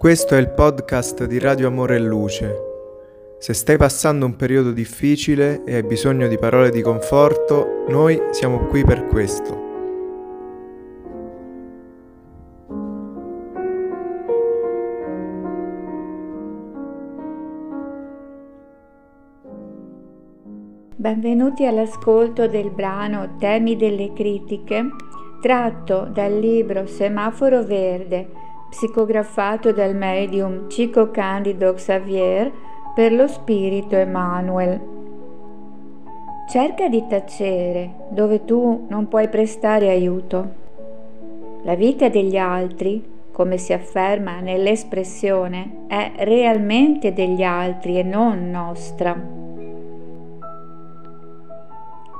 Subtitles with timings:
[0.00, 2.56] Questo è il podcast di Radio Amore e Luce.
[3.36, 8.60] Se stai passando un periodo difficile e hai bisogno di parole di conforto, noi siamo
[8.68, 9.68] qui per questo.
[20.96, 24.82] Benvenuti all'ascolto del brano Temi delle critiche,
[25.42, 32.50] tratto dal libro Semaforo Verde psicografato dal medium Chico Candido Xavier
[32.94, 34.80] per lo spirito Emanuel.
[36.48, 40.58] Cerca di tacere dove tu non puoi prestare aiuto.
[41.62, 49.38] La vita degli altri, come si afferma nell'espressione, è realmente degli altri e non nostra.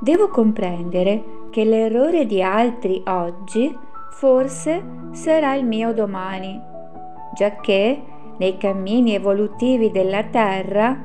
[0.00, 3.74] Devo comprendere che l'errore di altri oggi
[4.16, 6.60] forse sarà il mio domani,
[7.34, 8.02] giacché
[8.38, 10.96] nei cammini evolutivi della Terra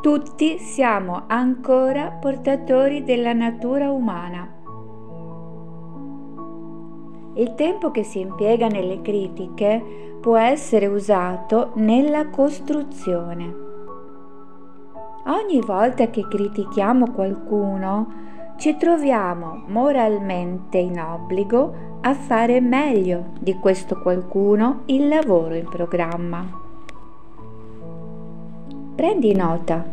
[0.00, 4.48] tutti siamo ancora portatori della natura umana.
[7.34, 13.62] Il tempo che si impiega nelle critiche può essere usato nella costruzione.
[15.26, 18.23] Ogni volta che critichiamo qualcuno,
[18.56, 26.62] ci troviamo moralmente in obbligo a fare meglio di questo qualcuno il lavoro in programma.
[28.94, 29.84] Prendi nota.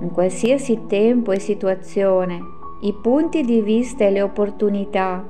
[0.00, 2.38] In qualsiasi tempo e situazione,
[2.82, 5.24] i punti di vista e le opportunità,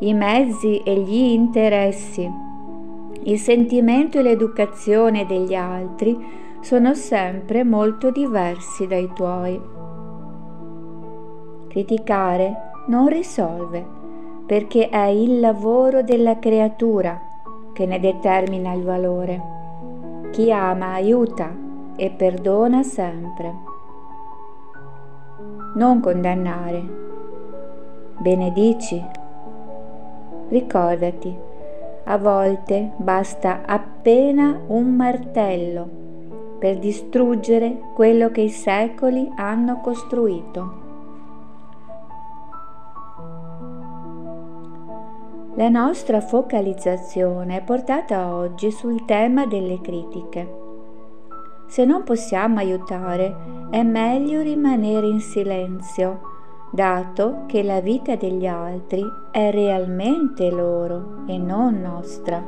[0.00, 2.28] i mezzi e gli interessi,
[3.24, 6.16] il sentimento e l'educazione degli altri
[6.60, 9.81] sono sempre molto diversi dai tuoi.
[11.72, 12.54] Criticare
[12.88, 13.82] non risolve,
[14.44, 17.18] perché è il lavoro della creatura
[17.72, 19.42] che ne determina il valore.
[20.32, 21.50] Chi ama aiuta
[21.96, 23.54] e perdona sempre.
[25.76, 26.84] Non condannare.
[28.18, 29.02] Benedici.
[30.50, 31.34] Ricordati,
[32.04, 35.88] a volte basta appena un martello
[36.58, 40.81] per distruggere quello che i secoli hanno costruito.
[45.56, 50.60] La nostra focalizzazione è portata oggi sul tema delle critiche.
[51.66, 53.36] Se non possiamo aiutare,
[53.68, 56.20] è meglio rimanere in silenzio,
[56.70, 62.42] dato che la vita degli altri è realmente loro e non nostra.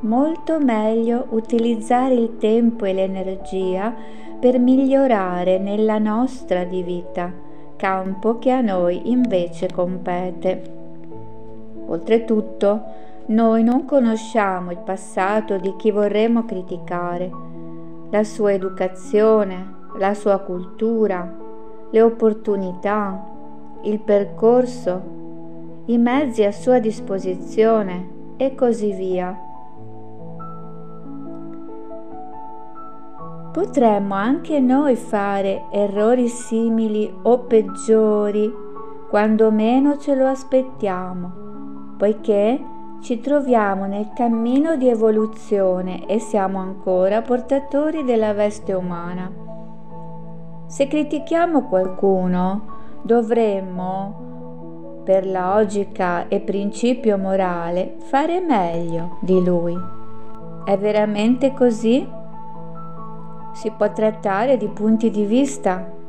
[0.00, 3.94] Molto meglio utilizzare il tempo e l'energia
[4.38, 7.32] per migliorare nella nostra di vita,
[7.76, 10.80] campo che a noi invece compete.
[11.92, 12.82] Oltretutto,
[13.26, 17.30] noi non conosciamo il passato di chi vorremmo criticare,
[18.10, 21.30] la sua educazione, la sua cultura,
[21.90, 23.22] le opportunità,
[23.82, 25.02] il percorso,
[25.86, 29.38] i mezzi a sua disposizione e così via.
[33.52, 38.50] Potremmo anche noi fare errori simili o peggiori
[39.10, 41.42] quando meno ce lo aspettiamo
[42.02, 42.60] poiché
[43.00, 49.30] ci troviamo nel cammino di evoluzione e siamo ancora portatori della veste umana.
[50.66, 52.62] Se critichiamo qualcuno,
[53.02, 59.78] dovremmo, per logica e principio morale, fare meglio di lui.
[60.64, 62.04] È veramente così?
[63.52, 66.01] Si può trattare di punti di vista?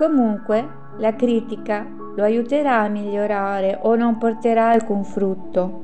[0.00, 0.66] Comunque,
[0.96, 5.80] la critica lo aiuterà a migliorare o non porterà alcun frutto.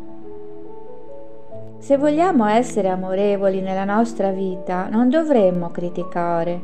[1.77, 6.59] Se vogliamo essere amorevoli nella nostra vita, non dovremmo criticare,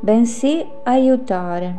[0.00, 1.74] bensì aiutare.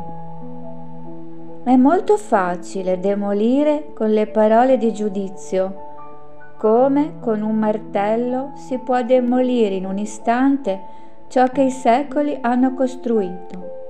[1.62, 9.04] È molto facile demolire con le parole di giudizio, come con un martello si può
[9.04, 10.82] demolire in un istante
[11.28, 13.83] ciò che i secoli hanno costruito.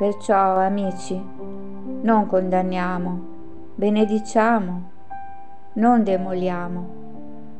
[0.00, 1.22] Perciò, amici,
[2.00, 3.20] non condanniamo,
[3.74, 4.90] benediciamo,
[5.74, 6.88] non demoliamo,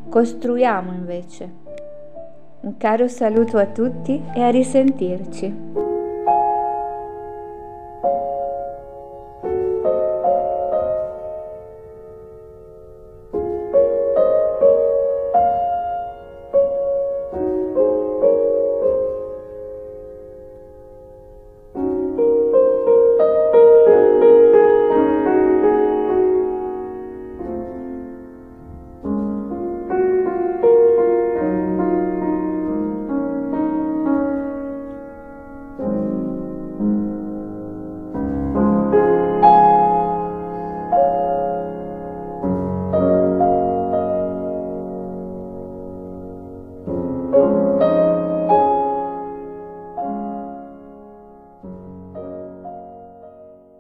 [0.09, 1.53] costruiamo invece.
[2.63, 5.90] Un caro saluto a tutti e a risentirci.